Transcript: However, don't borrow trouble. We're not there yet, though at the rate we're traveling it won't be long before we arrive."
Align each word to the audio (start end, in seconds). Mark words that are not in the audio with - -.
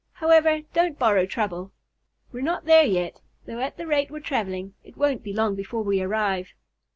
However, 0.13 0.61
don't 0.73 0.97
borrow 0.97 1.27
trouble. 1.27 1.73
We're 2.31 2.41
not 2.41 2.65
there 2.65 2.83
yet, 2.83 3.21
though 3.45 3.59
at 3.59 3.77
the 3.77 3.85
rate 3.85 4.09
we're 4.09 4.19
traveling 4.19 4.73
it 4.83 4.97
won't 4.97 5.21
be 5.21 5.31
long 5.31 5.53
before 5.53 5.83
we 5.83 6.01
arrive." 6.01 6.55